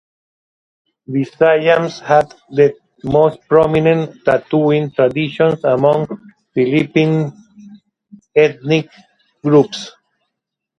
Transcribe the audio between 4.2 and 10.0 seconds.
tattooing traditions among Philippine ethnic groups.